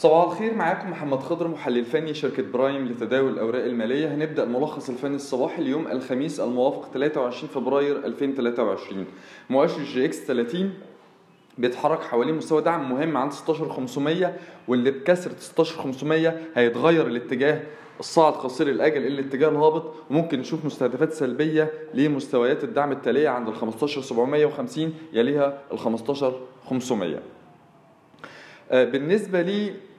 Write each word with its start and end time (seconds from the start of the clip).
صباح 0.00 0.24
الخير 0.24 0.54
معاكم 0.54 0.90
محمد 0.90 1.18
خضر 1.18 1.48
محلل 1.48 1.84
فني 1.84 2.14
شركة 2.14 2.42
برايم 2.42 2.88
لتداول 2.88 3.32
الأوراق 3.32 3.64
المالية. 3.64 4.14
هنبدأ 4.14 4.42
الملخص 4.44 4.88
الفني 4.88 5.16
الصباحي 5.16 5.62
اليوم 5.62 5.86
الخميس 5.86 6.40
الموافق 6.40 6.90
23 6.94 7.48
فبراير 7.50 8.04
2023 8.06 9.06
مؤشر 9.50 9.82
EGX 9.82 10.18
30 10.26 10.74
بيتحرك 11.58 12.02
حوالين 12.02 12.34
مستوى 12.34 12.62
دعم 12.62 12.90
مهم 12.92 13.16
عند 13.16 13.32
16500 13.32 14.36
واللي 14.68 14.90
بكسر 14.90 15.30
16500 15.38 16.40
هيتغير 16.54 17.06
الاتجاه 17.06 17.62
الصاعد 18.00 18.32
قصير 18.32 18.68
الأجل 18.68 19.06
إلى 19.06 19.20
الاتجاه 19.20 19.48
الهابط 19.48 19.94
وممكن 20.10 20.40
نشوف 20.40 20.64
مستهدفات 20.64 21.12
سلبية 21.12 21.70
لمستويات 21.94 22.64
الدعم 22.64 22.92
التالية 22.92 23.28
عند 23.28 23.48
ال 23.48 23.56
15750 23.56 24.94
يليها 25.12 25.58
ال 25.72 25.78
15500 25.78 27.18
بالنسبة 28.70 29.42
لي 29.42 29.89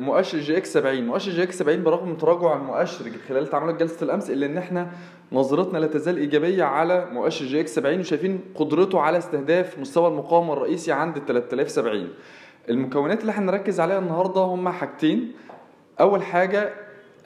مؤشر 0.00 0.38
جي 0.38 0.56
إكس 0.56 0.72
70 0.72 1.06
مؤشر 1.06 1.30
جي 1.30 1.42
إكس 1.42 1.58
70 1.58 1.82
برغم 1.82 2.14
تراجع 2.14 2.56
المؤشر 2.56 3.04
خلال 3.28 3.46
تعاملات 3.46 3.74
جلسة 3.80 4.04
الأمس 4.04 4.30
إلا 4.30 4.46
إن 4.46 4.58
إحنا 4.58 4.90
نظرتنا 5.32 5.78
لا 5.78 5.86
تزال 5.86 6.16
إيجابية 6.16 6.64
على 6.64 7.06
مؤشر 7.12 7.44
EGX 7.46 7.74
70 7.74 8.00
وشايفين 8.00 8.40
قدرته 8.54 9.00
على 9.00 9.18
استهداف 9.18 9.78
مستوى 9.78 10.08
المقاومة 10.08 10.52
الرئيسي 10.52 10.92
عند 10.92 11.18
3070 11.28 12.08
المكونات 12.68 13.20
اللي 13.20 13.30
إحنا 13.30 13.46
نركز 13.46 13.80
عليها 13.80 13.98
النهارده 13.98 14.40
هم 14.40 14.68
حاجتين. 14.68 15.32
أول 16.00 16.22
حاجة 16.22 16.72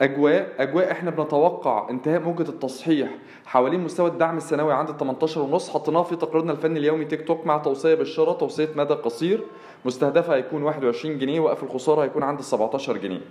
أجواء 0.01 0.53
أجواء 0.59 0.91
إحنا 0.91 1.11
بنتوقع 1.11 1.89
انتهاء 1.89 2.19
موجة 2.21 2.49
التصحيح 2.49 3.09
حوالين 3.45 3.79
مستوى 3.79 4.09
الدعم 4.09 4.37
السنوي 4.37 4.73
عند 4.73 4.91
18 4.91 5.41
ونص. 5.41 5.69
حطيناه 5.69 6.03
في 6.03 6.15
تقريرنا 6.15 6.51
الفني 6.51 6.79
اليومي 6.79 7.05
تيك 7.05 7.27
توك 7.27 7.45
مع 7.47 7.57
توصية 7.57 7.95
بالشراء 7.95 8.37
توصية 8.37 8.69
مدى 8.75 8.93
قصير. 8.93 9.43
مستهدفها 9.85 10.35
هيكون 10.35 10.63
21 10.63 11.19
جنيه 11.19 11.39
وقف 11.39 11.63
الخسارة 11.63 12.03
هيكون 12.03 12.23
عند 12.23 12.41
17 12.41 12.97
جنيه. 12.97 13.21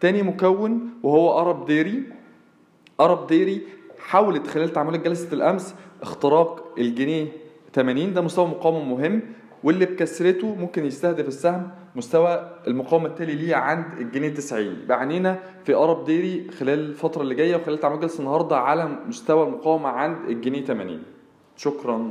تاني 0.00 0.22
مكون 0.22 0.80
وهو 1.02 1.38
أرب 1.38 1.66
ديري. 1.66 2.02
أرب 3.00 3.26
ديري 3.26 3.62
حاولت 3.98 4.46
خلال 4.46 4.68
تعاملات 4.68 5.00
جلسة 5.00 5.32
الأمس 5.32 5.74
اختراق 6.02 6.64
الجنيه 6.78 7.26
80 7.74 8.14
ده 8.14 8.20
مستوى 8.20 8.46
مقاومة 8.46 8.84
مهم. 8.84 9.22
واللي 9.64 9.86
بكسرته 9.86 10.54
ممكن 10.54 10.84
يستهدف 10.86 11.28
السهم 11.28 11.70
مستوى 11.96 12.50
المقاومة 12.66 13.06
التالي 13.06 13.34
ليه 13.34 13.54
عند 13.56 13.84
الجنيه 13.98 14.28
90 14.28 14.76
بعنينا 14.88 15.38
في 15.64 15.74
ارب 15.74 16.04
ديري 16.04 16.50
خلال 16.50 16.78
الفترة 16.78 17.22
اللي 17.22 17.34
جاية 17.34 17.56
وخلال 17.56 17.80
تعاملات 17.80 18.02
جلسه 18.02 18.20
النهارده 18.20 18.56
على 18.56 18.88
مستوى 19.08 19.46
المقاومة 19.46 19.88
عند 19.88 20.16
الجنيه 20.28 20.64
80 20.64 21.02
شكرا. 21.56 22.10